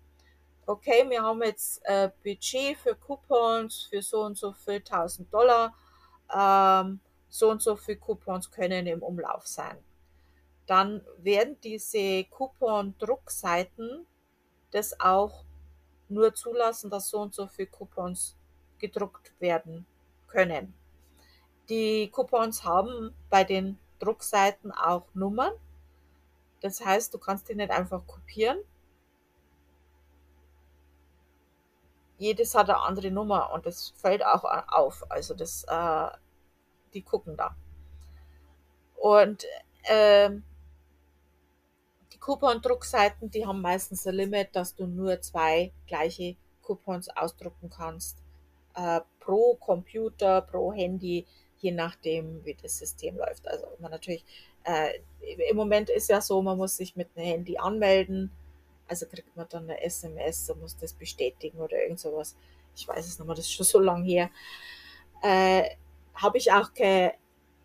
[0.67, 5.75] okay, wir haben jetzt äh, Budget für Coupons für so und so viel 1000 Dollar.
[6.33, 9.79] Ähm, so und so viele Coupons können im Umlauf sein.
[10.67, 14.07] Dann werden diese Coupon-Druckseiten
[14.73, 15.45] das auch
[16.09, 18.37] nur zulassen, dass so und so viele Coupons
[18.79, 19.87] gedruckt werden
[20.27, 20.75] können.
[21.71, 25.53] Die Coupons haben bei den Druckseiten auch Nummern.
[26.61, 28.59] Das heißt, du kannst die nicht einfach kopieren.
[32.19, 35.09] Jedes hat eine andere Nummer und das fällt auch auf.
[35.11, 36.11] Also das, äh,
[36.93, 37.55] die gucken da.
[38.97, 39.47] Und
[39.85, 40.31] äh,
[42.13, 48.19] die Coupon-Druckseiten, die haben meistens ein Limit, dass du nur zwei gleiche Coupons ausdrucken kannst.
[48.75, 51.27] Äh, pro Computer, pro Handy
[51.61, 53.47] je nachdem, wie das System läuft.
[53.47, 54.25] Also man natürlich,
[54.65, 54.99] äh,
[55.51, 58.31] im Moment ist ja so, man muss sich mit einem Handy anmelden.
[58.89, 62.37] Also kriegt man dann eine SMS und muss das bestätigen oder irgend sowas.
[62.75, 64.31] Ich weiß es mehr, das ist schon so lange her.
[65.23, 65.77] Äh,
[66.15, 67.13] Habe ich auch kein,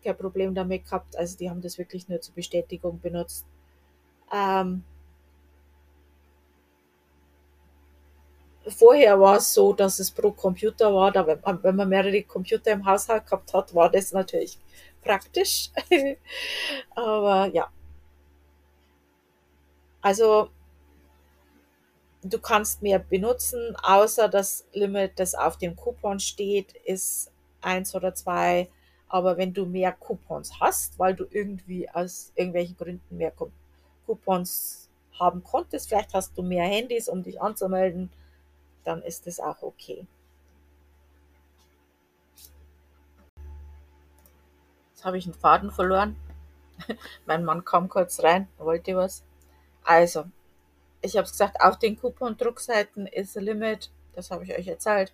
[0.04, 1.16] kein Problem damit gehabt.
[1.16, 3.46] Also die haben das wirklich nur zur Bestätigung benutzt.
[4.32, 4.84] Ähm,
[8.68, 12.84] vorher war es so, dass es pro Computer war, da wenn man, mehrere Computer im
[12.84, 14.58] Haushalt gehabt hat, war das natürlich
[15.02, 15.70] praktisch.
[16.94, 17.68] Aber ja.
[20.00, 20.50] Also
[22.22, 28.14] du kannst mehr benutzen, außer das Limit, das auf dem Coupon steht, ist eins oder
[28.14, 28.68] zwei.
[29.08, 33.32] Aber wenn du mehr Coupons hast, weil du irgendwie aus irgendwelchen Gründen mehr
[34.06, 38.10] Coupons haben konntest, vielleicht hast du mehr Handys, um dich anzumelden,
[38.86, 40.06] dann ist es auch okay.
[44.90, 46.16] Jetzt habe ich einen Faden verloren.
[47.26, 49.24] mein Mann kam kurz rein, wollte was.
[49.84, 50.24] Also,
[51.02, 55.12] ich habe es gesagt, auf den Coupon-Druckseiten ist ein Limit, das habe ich euch erzählt.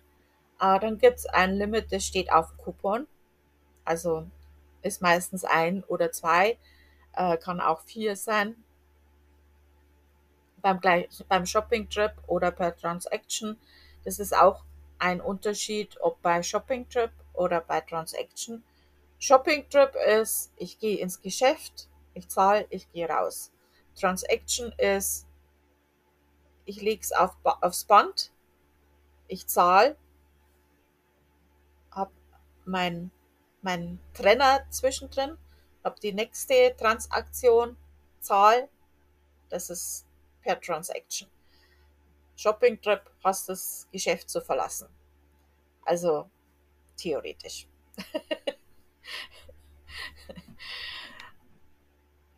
[0.59, 3.07] Äh, dann gibt es ein Limit, das steht auf Coupon.
[3.85, 4.27] Also
[4.81, 6.57] ist meistens ein oder zwei,
[7.13, 8.55] äh, kann auch vier sein.
[10.63, 10.79] Beim,
[11.27, 13.59] beim Shopping-Trip oder per Transaction.
[14.05, 14.63] Das ist auch
[14.97, 18.63] ein Unterschied, ob bei Shopping-Trip oder bei Transaction.
[19.19, 23.51] Shopping-Trip ist, ich gehe ins Geschäft, ich zahle, ich gehe raus.
[23.99, 25.27] Transaction ist,
[26.65, 28.31] ich lege es auf, aufs Band,
[29.27, 29.97] ich zahle,
[31.91, 32.11] habe
[32.65, 33.11] mein,
[33.61, 35.37] mein Trenner zwischendrin,
[35.83, 37.75] habe die nächste Transaktion,
[38.21, 38.69] zahl,
[39.49, 40.05] das ist
[40.43, 41.29] per Transaction.
[42.35, 44.89] Shopping Trip hast das Geschäft zu verlassen.
[45.85, 46.29] Also
[46.97, 47.67] theoretisch.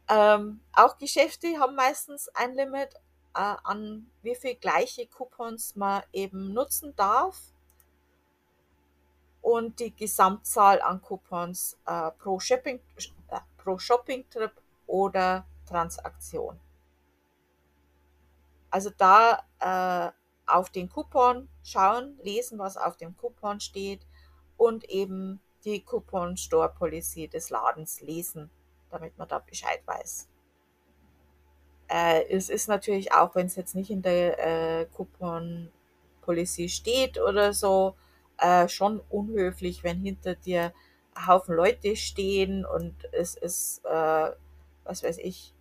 [0.09, 2.93] ähm, auch Geschäfte haben meistens ein Limit
[3.35, 7.37] äh, an wie viel gleiche Coupons man eben nutzen darf
[9.41, 12.79] und die Gesamtzahl an Coupons äh, pro, Shopping,
[13.29, 14.51] äh, pro Shopping-Trip
[14.87, 16.59] oder Transaktion.
[18.75, 20.11] Also da äh,
[20.51, 24.05] auf den Coupon schauen, lesen, was auf dem Coupon steht
[24.57, 28.49] und eben die Coupon Store Policy des Ladens lesen,
[28.89, 30.27] damit man da Bescheid weiß.
[31.87, 35.71] Äh, es ist natürlich auch, wenn es jetzt nicht in der äh, Coupon
[36.19, 37.95] Policy steht oder so,
[38.39, 40.73] äh, schon unhöflich, wenn hinter dir
[41.13, 44.31] ein Haufen Leute stehen und es ist, äh,
[44.83, 45.54] was weiß ich,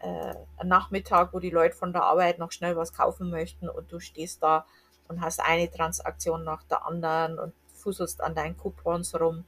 [0.00, 0.34] äh,
[0.64, 4.42] Nachmittag, wo die Leute von der Arbeit noch schnell was kaufen möchten und du stehst
[4.42, 4.66] da
[5.08, 9.44] und hast eine Transaktion nach der anderen und fuselst an deinen Coupons rum.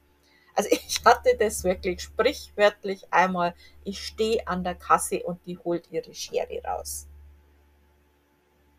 [0.55, 3.53] Also ich hatte das wirklich sprichwörtlich einmal.
[3.83, 7.07] Ich stehe an der Kasse und die holt ihre Schere raus.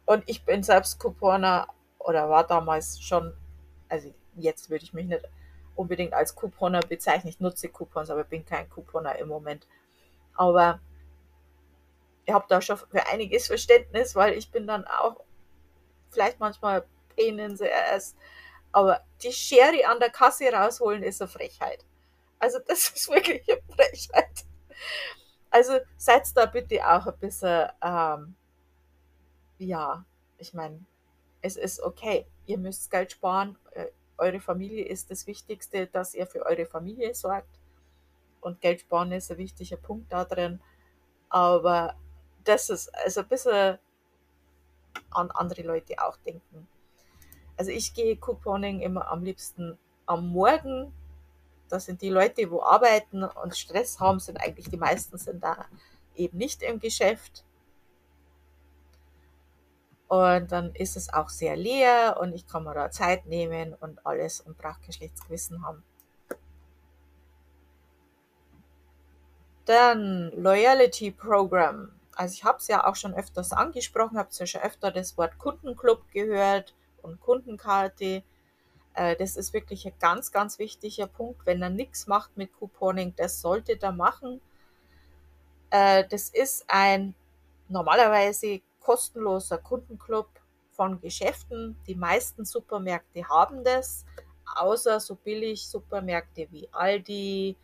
[0.05, 3.33] Und ich bin selbst Couponer oder war damals schon,
[3.89, 5.23] also jetzt würde ich mich nicht
[5.77, 7.29] unbedingt als Couponer bezeichnen.
[7.29, 9.67] Ich nutze Coupons, aber bin kein Couponer im Moment.
[10.35, 10.81] Aber
[12.25, 15.21] ich habe da schon für einiges Verständnis, weil ich bin dann auch
[16.11, 16.85] vielleicht manchmal
[17.17, 18.15] in the ass.
[18.71, 21.85] Aber die Schere an der Kasse rausholen ist eine Frechheit.
[22.39, 24.45] Also das ist wirklich eine Frechheit.
[25.51, 28.35] Also seid da bitte auch ein bisschen, ähm,
[29.59, 30.05] ja,
[30.39, 30.85] ich meine,
[31.43, 32.27] es ist okay.
[32.47, 33.59] Ihr müsst Geld sparen.
[33.73, 37.59] Äh, eure Familie ist das Wichtigste, dass ihr für eure Familie sorgt.
[38.41, 40.61] Und Geld sparen ist ein wichtiger Punkt da drin.
[41.29, 41.97] Aber
[42.45, 43.79] das ist also ein bisschen
[45.11, 46.69] an andere Leute auch denken.
[47.57, 50.93] Also ich gehe Couponing immer am liebsten am Morgen.
[51.69, 55.67] Das sind die Leute, wo arbeiten und Stress haben, sind eigentlich die meisten sind da
[56.17, 57.45] eben nicht im Geschäft.
[60.09, 64.05] Und dann ist es auch sehr leer und ich kann mir da Zeit nehmen und
[64.05, 65.83] alles und brauche kein schlechtes Gewissen haben.
[69.65, 71.93] Dann Loyalty Program.
[72.15, 75.39] Also ich habe es ja auch schon öfters angesprochen, habt ja schon öfter das Wort
[75.39, 78.23] Kundenclub gehört und Kundenkarte.
[78.95, 81.47] Äh, das ist wirklich ein ganz, ganz wichtiger Punkt.
[81.47, 84.41] Wenn er nichts macht mit Couponing, das sollte er machen.
[85.71, 87.15] Äh, das ist ein
[87.69, 90.29] normalerweise kostenloser Kundenclub
[90.73, 91.77] von Geschäften.
[91.87, 94.05] Die meisten Supermärkte haben das,
[94.57, 97.57] außer so billig Supermärkte wie Aldi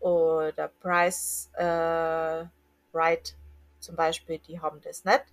[0.00, 2.46] oder Price äh,
[2.94, 3.36] Right
[3.80, 5.24] zum Beispiel, die haben das nicht.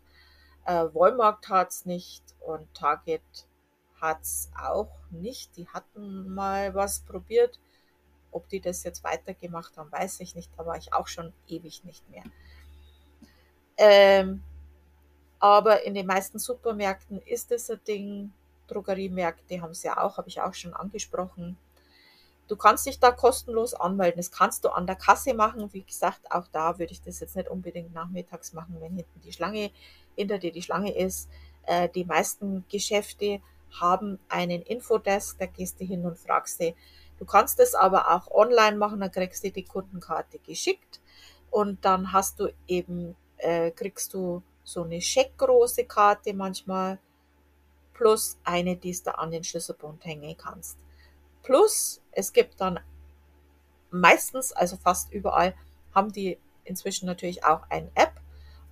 [0.65, 3.23] Äh, Walmart hat es nicht und Target
[4.01, 5.56] hat es auch nicht.
[5.58, 7.60] Die hatten mal was probiert.
[8.32, 12.10] Ob die das jetzt weitergemacht haben, weiß ich nicht, aber ich auch schon ewig nicht
[12.10, 12.23] mehr.
[13.77, 14.43] Ähm,
[15.39, 18.34] Aber in den meisten Supermärkten ist es ein Ding.
[18.67, 21.58] Drogeriemärkte haben es ja auch, habe ich auch schon angesprochen.
[22.47, 24.17] Du kannst dich da kostenlos anmelden.
[24.17, 25.71] Das kannst du an der Kasse machen.
[25.73, 29.32] Wie gesagt, auch da würde ich das jetzt nicht unbedingt nachmittags machen, wenn hinten die
[29.32, 29.71] Schlange,
[30.15, 31.29] hinter dir die Schlange ist.
[31.65, 33.41] Äh, die meisten Geschäfte
[33.79, 36.75] haben einen Infodesk, da gehst du hin und fragst sie.
[37.17, 40.99] Du kannst es aber auch online machen, dann kriegst du die Kundenkarte geschickt
[41.51, 46.99] und dann hast du eben, äh, kriegst du so eine scheckgroße Karte manchmal
[47.93, 50.77] plus eine, die du an den Schlüsselbund hängen kannst.
[51.43, 52.80] Plus, es gibt dann
[53.91, 55.54] meistens, also fast überall,
[55.93, 58.19] haben die inzwischen natürlich auch eine App,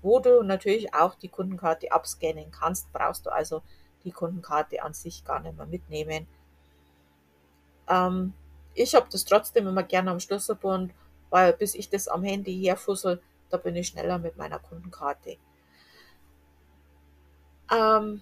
[0.01, 2.91] wo du natürlich auch die Kundenkarte abscannen kannst.
[2.91, 3.61] Brauchst du also
[4.03, 6.27] die Kundenkarte an sich gar nicht mehr mitnehmen.
[7.87, 8.33] Ähm,
[8.73, 10.93] ich habe das trotzdem immer gerne am Schlüsselbund,
[11.29, 15.37] weil bis ich das am Handy herfussel, da bin ich schneller mit meiner Kundenkarte.
[17.71, 18.21] Ähm,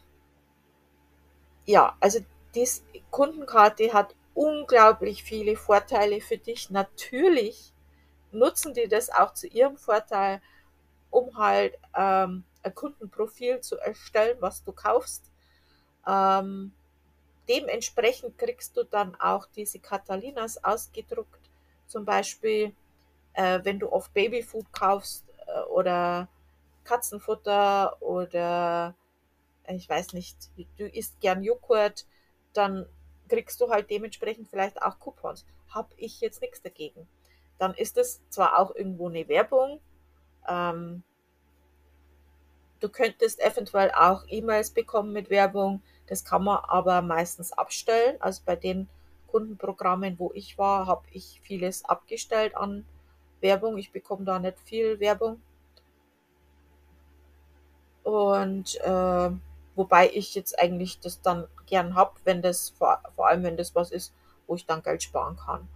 [1.65, 2.19] ja, also
[2.55, 2.67] die
[3.11, 6.69] Kundenkarte hat unglaublich viele Vorteile für dich.
[6.69, 7.73] Natürlich
[8.31, 10.41] nutzen die das auch zu ihrem Vorteil,
[11.09, 15.29] um halt ähm, ein Kundenprofil zu erstellen, was du kaufst.
[16.07, 16.71] Ähm,
[17.49, 21.49] dementsprechend kriegst du dann auch diese Catalinas ausgedruckt.
[21.87, 22.73] Zum Beispiel,
[23.33, 26.29] äh, wenn du auf Babyfood kaufst äh, oder
[26.85, 28.95] Katzenfutter oder
[29.65, 30.37] äh, ich weiß nicht,
[30.77, 32.05] du isst gern Joghurt,
[32.53, 32.85] dann
[33.29, 35.45] kriegst du halt dementsprechend vielleicht auch Coupons.
[35.69, 37.07] Hab ich jetzt nichts dagegen.
[37.57, 39.79] Dann ist es zwar auch irgendwo eine Werbung,
[40.47, 41.03] ähm,
[42.79, 48.17] du könntest eventuell auch E-Mails bekommen mit Werbung, das kann man aber meistens abstellen.
[48.19, 48.87] Also bei den
[49.27, 52.85] Kundenprogrammen, wo ich war, habe ich vieles abgestellt an
[53.41, 53.77] Werbung.
[53.77, 55.41] Ich bekomme da nicht viel Werbung.
[58.03, 59.29] Und äh,
[59.79, 63.75] wobei ich jetzt eigentlich das dann gern habe, wenn das vor, vor allem wenn das
[63.75, 64.13] was ist,
[64.45, 65.69] wo ich dann Geld sparen kann.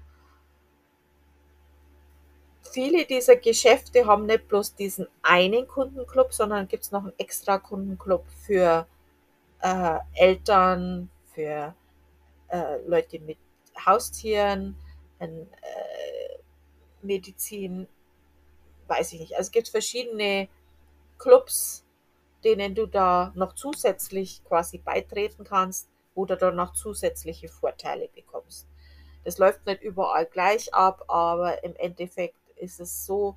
[2.74, 7.60] Viele dieser Geschäfte haben nicht bloß diesen einen Kundenclub, sondern gibt es noch einen extra
[7.60, 8.86] Kundenclub für
[9.62, 11.74] äh, Eltern, für
[12.50, 13.38] äh, Leute mit
[13.86, 14.76] Haustieren,
[15.20, 15.28] äh,
[17.02, 17.88] Medizin,
[18.88, 19.34] weiß ich nicht.
[19.36, 20.50] Also es gibt verschiedene
[21.18, 21.86] Clubs,
[22.43, 28.67] denen du da noch zusätzlich quasi beitreten kannst, wo du noch zusätzliche Vorteile bekommst.
[29.23, 33.36] Das läuft nicht überall gleich ab, aber im Endeffekt ist es so,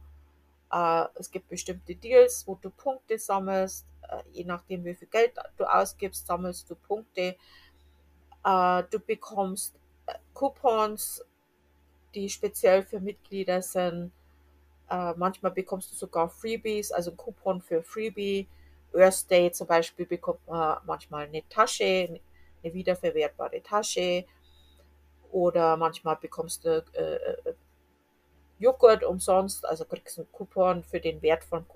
[0.72, 5.32] äh, es gibt bestimmte Deals, wo du Punkte sammelst äh, je nachdem wie viel Geld
[5.56, 7.36] du ausgibst, sammelst du Punkte.
[8.44, 11.24] Äh, du bekommst äh, Coupons,
[12.14, 14.12] die speziell für Mitglieder sind.
[14.88, 18.46] manchmal bekommst du sogar Freebies, also Coupon für Freebie.
[18.96, 22.20] Earth Day zum Beispiel bekommt man manchmal eine Tasche,
[22.62, 24.24] eine wiederverwertbare Tasche.
[25.32, 27.54] Oder manchmal bekommst du äh,
[28.58, 31.66] Joghurt umsonst, also kriegst du einen Coupon für den Wert von,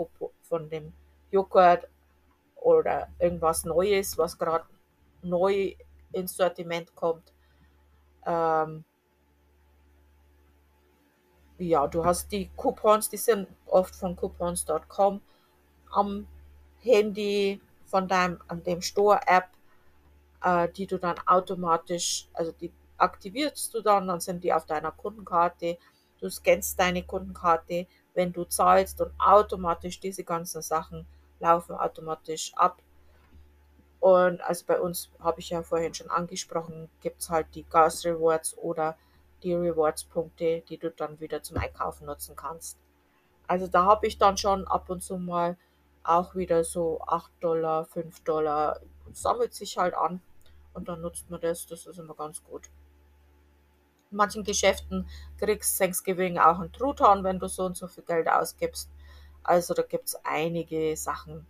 [0.42, 0.92] von dem
[1.30, 1.86] Joghurt
[2.56, 4.64] oder irgendwas Neues, was gerade
[5.22, 5.74] neu
[6.12, 7.32] ins Sortiment kommt.
[8.24, 8.84] Ähm,
[11.58, 15.20] ja, du hast die Coupons, die sind oft von coupons.com
[15.90, 16.26] am
[16.82, 19.48] Handy von deinem, an dem Store-App,
[20.42, 24.92] äh, die du dann automatisch, also die aktivierst du dann, dann sind die auf deiner
[24.92, 25.78] Kundenkarte.
[26.20, 31.06] Du scannst deine Kundenkarte, wenn du zahlst und automatisch diese ganzen Sachen
[31.40, 32.82] laufen automatisch ab.
[34.00, 38.04] Und also bei uns, habe ich ja vorhin schon angesprochen, gibt es halt die Gas
[38.04, 38.96] Rewards oder
[39.42, 42.78] die Rewards-Punkte, die du dann wieder zum Einkaufen nutzen kannst.
[43.46, 45.56] Also da habe ich dann schon ab und zu mal
[46.02, 48.80] auch wieder so 8 Dollar, 5 Dollar,
[49.12, 50.20] sammelt sich halt an
[50.74, 52.70] und dann nutzt man das, das ist immer ganz gut.
[54.10, 55.08] In manchen Geschäften
[55.38, 58.90] kriegst Thanksgiving auch ein Truthahn, wenn du so und so viel Geld ausgibst.
[59.42, 61.46] Also da gibt es einige Sachen.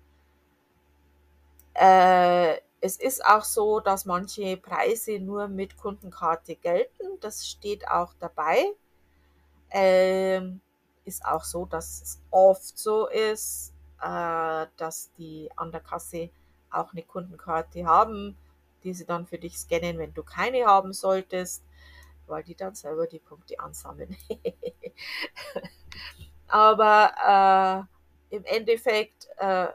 [1.74, 7.18] Äh, es ist auch so, dass manche Preise nur mit Kundenkarte gelten.
[7.20, 8.74] Das steht auch dabei.
[9.70, 10.60] Ähm,
[11.04, 13.72] ist auch so, dass es oft so ist,
[14.02, 16.30] äh, dass die an der Kasse
[16.70, 18.36] auch eine Kundenkarte haben,
[18.84, 21.64] die sie dann für dich scannen, wenn du keine haben solltest,
[22.26, 24.16] weil die dann selber die Punkte ansammeln.
[26.48, 27.86] Aber
[28.30, 29.68] äh, im Endeffekt äh,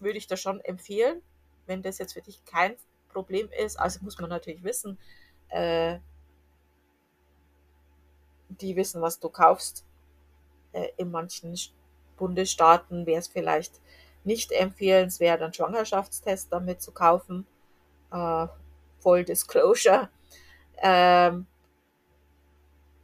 [0.00, 1.22] würde ich das schon empfehlen,
[1.66, 2.76] wenn das jetzt für dich kein
[3.10, 3.78] Problem ist.
[3.78, 4.98] Also muss man natürlich wissen,
[5.48, 5.98] äh,
[8.48, 9.84] die wissen, was du kaufst.
[10.72, 11.54] Äh, in manchen
[12.16, 13.80] Bundesstaaten wäre es vielleicht
[14.24, 17.46] nicht empfehlenswert, einen Schwangerschaftstest damit zu kaufen.
[18.12, 18.46] Äh,
[19.00, 20.08] Full Disclosure.
[20.78, 21.46] Ähm,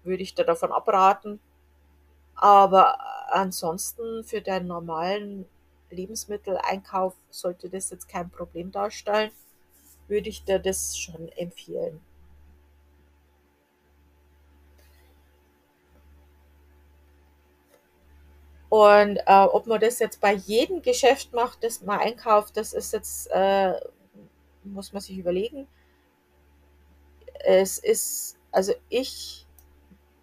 [0.04, 1.40] würde ich da davon abraten.
[2.34, 2.98] Aber
[3.32, 5.46] ansonsten für deinen normalen
[5.90, 9.32] Lebensmitteleinkauf sollte das jetzt kein Problem darstellen,
[10.06, 12.00] würde ich dir das schon empfehlen.
[18.68, 22.92] Und äh, ob man das jetzt bei jedem Geschäft macht, das man einkauft, das ist
[22.92, 23.74] jetzt, äh,
[24.64, 25.66] muss man sich überlegen.
[27.44, 29.46] Es ist, also ich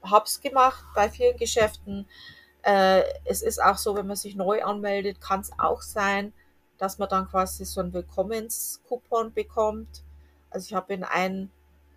[0.03, 2.07] habe es gemacht bei vielen Geschäften.
[2.61, 6.33] Äh, es ist auch so, wenn man sich neu anmeldet, kann es auch sein,
[6.77, 10.03] dass man dann quasi so einen Willkommenscoupon bekommt.
[10.51, 11.49] Also ich habe in ein,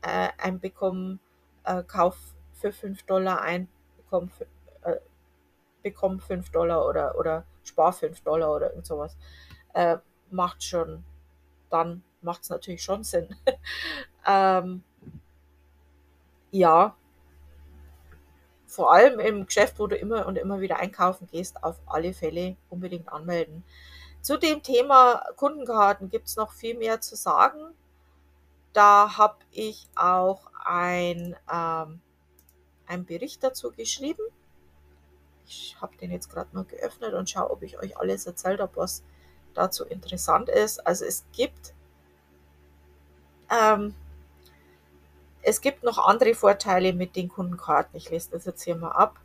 [0.03, 1.20] äh, ein bekommen,
[1.64, 2.16] äh, Kauf
[2.55, 4.46] für 5 Dollar ein, bekommen für,
[5.83, 9.16] bekomm 5 Dollar oder, oder spar 5 Dollar oder irgend sowas.
[9.74, 9.99] Äh,
[10.31, 11.05] macht schon,
[11.70, 13.35] dann macht es natürlich schon Sinn.
[14.26, 14.83] ähm,
[16.51, 16.97] ja,
[18.66, 22.57] vor allem im Geschäft, wo du immer und immer wieder einkaufen gehst, auf alle Fälle
[22.68, 23.64] unbedingt anmelden.
[24.20, 27.74] Zu dem Thema Kundenkarten gibt es noch viel mehr zu sagen.
[28.72, 32.01] Da habe ich auch ein, ähm,
[32.87, 34.22] einen Bericht dazu geschrieben.
[35.49, 38.76] Ich habe den jetzt gerade mal geöffnet und schaue, ob ich euch alles erzählt habe,
[38.76, 39.03] was
[39.55, 40.86] dazu interessant ist.
[40.86, 41.74] Also es gibt
[43.51, 43.94] ähm,
[45.42, 47.96] es gibt noch andere Vorteile mit den Kundenkarten.
[47.96, 49.18] Ich lese das jetzt hier mal ab.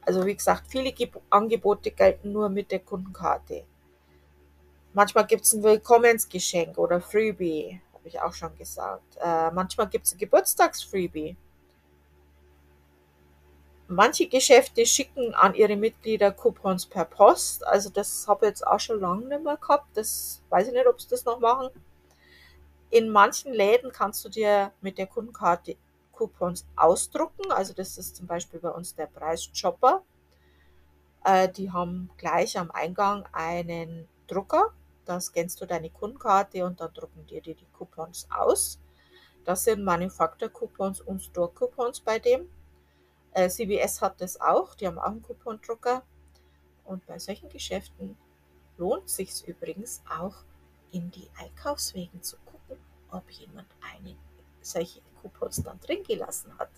[0.00, 0.94] Also wie gesagt, viele
[1.28, 3.64] Angebote gelten nur mit der Kundenkarte.
[4.94, 9.18] Manchmal gibt es ein Willkommensgeschenk oder Freebie, habe ich auch schon gesagt.
[9.20, 11.36] Äh, manchmal gibt es ein Geburtstagsfreebie.
[13.90, 17.66] Manche Geschäfte schicken an ihre Mitglieder Coupons per Post.
[17.66, 19.96] Also das habe ich jetzt auch schon lange nicht mehr gehabt.
[19.96, 21.70] Das weiß ich nicht, ob sie das noch machen.
[22.90, 25.76] In manchen Läden kannst du dir mit der Kundenkarte
[26.12, 27.50] Coupons ausdrucken.
[27.50, 30.02] Also das ist zum Beispiel bei uns der Preisshopper.
[31.24, 34.74] Äh, die haben gleich am Eingang einen Drucker.
[35.06, 38.78] Da scannst du deine Kundenkarte und dann drucken dir die, die Coupons aus.
[39.46, 42.50] Das sind Manufaktur-Coupons und Store-Coupons bei dem.
[43.32, 46.02] Äh, CBS hat das auch, die haben auch einen Coupon-Drucker.
[46.84, 48.16] Und bei solchen Geschäften
[48.78, 50.44] lohnt sich übrigens auch,
[50.90, 52.78] in die Einkaufswegen zu gucken,
[53.10, 54.16] ob jemand eine
[54.62, 56.70] solche Coupons dann drin gelassen hat.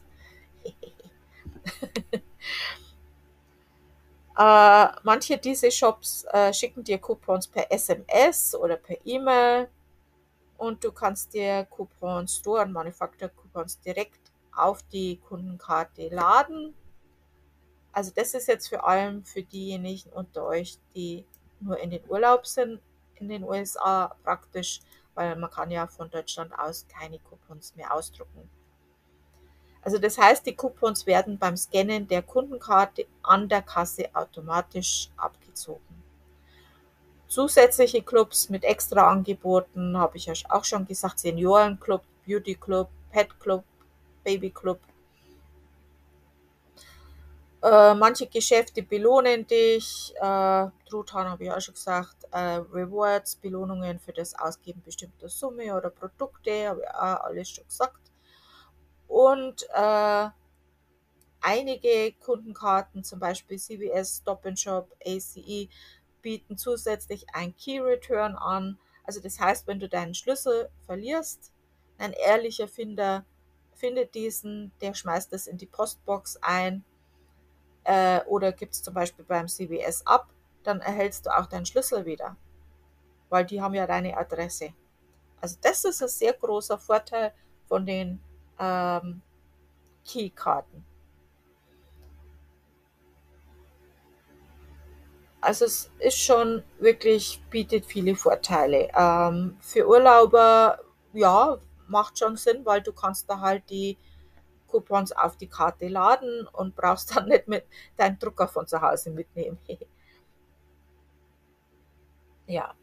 [4.39, 9.69] äh, manche dieser Shops äh, schicken dir Coupons per SMS oder per E-Mail
[10.59, 16.75] und du kannst dir Coupons, Store- und Manufaktur-Coupons direkt auf die Kundenkarte laden.
[17.93, 21.25] Also das ist jetzt vor allem für diejenigen unter euch, die
[21.61, 22.81] nur in den Urlaub sind
[23.17, 24.81] in den USA praktisch,
[25.15, 28.49] weil man kann ja von Deutschland aus keine Coupons mehr ausdrucken.
[29.83, 36.03] Also das heißt, die Coupons werden beim Scannen der Kundenkarte an der Kasse automatisch abgezogen.
[37.29, 43.39] Zusätzliche Clubs mit extra Angeboten habe ich ja auch schon gesagt, Seniorenclub, Beauty Club, Pet
[43.39, 43.65] Club,
[44.25, 44.81] Baby Club,
[47.63, 50.15] äh, manche Geschäfte belohnen dich.
[50.17, 52.17] Äh, Truthahn habe ich auch schon gesagt.
[52.33, 57.65] Äh, Rewards, Belohnungen für das Ausgeben bestimmter Summe oder Produkte, habe ich auch alles schon
[57.67, 58.01] gesagt.
[59.09, 60.29] Und äh,
[61.43, 65.69] einige Kundenkarten, zum Beispiel CVS, Stop Shop, ACE,
[66.23, 68.79] bieten zusätzlich ein Key Return an.
[69.05, 71.53] Also das heißt, wenn du deinen Schlüssel verlierst,
[71.99, 73.27] ein ehrlicher Finder
[73.81, 76.85] findet diesen, der schmeißt es in die Postbox ein
[77.85, 80.29] äh, oder gibt es zum Beispiel beim CBS ab,
[80.63, 82.37] dann erhältst du auch deinen Schlüssel wieder,
[83.31, 84.75] weil die haben ja deine Adresse.
[85.41, 87.33] Also das ist ein sehr großer Vorteil
[87.67, 88.21] von den
[88.59, 89.23] ähm,
[90.05, 90.85] Keykarten.
[95.41, 98.91] Also es ist schon wirklich, bietet viele Vorteile.
[98.95, 100.81] Ähm, für Urlauber,
[101.15, 101.59] ja,
[101.91, 103.99] macht schon Sinn, weil du kannst da halt die
[104.69, 107.67] Coupons auf die Karte laden und brauchst dann nicht mit
[107.97, 109.59] deinem Drucker von zu Hause mitnehmen.
[112.47, 112.75] ja,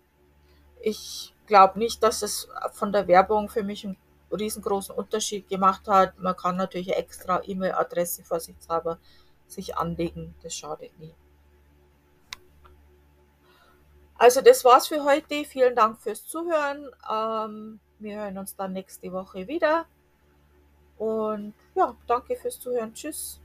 [0.82, 3.97] ich glaube nicht, dass es von der Werbung für mich einen
[4.32, 6.20] riesengroßen Unterschied gemacht hat.
[6.20, 8.99] Man kann natürlich extra E-Mail-Adresse vorsichtshalber
[9.47, 11.16] sich anlegen, das schadet nie.
[14.18, 15.45] Also das war's für heute.
[15.45, 16.89] Vielen Dank fürs Zuhören.
[17.10, 19.86] Ähm, wir hören uns dann nächste Woche wieder.
[20.98, 22.93] Und ja, danke fürs Zuhören.
[22.93, 23.39] Tschüss.